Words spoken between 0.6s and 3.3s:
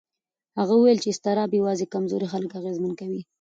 وویل چې اضطراب یوازې کمزوري خلک اغېزمن کوي.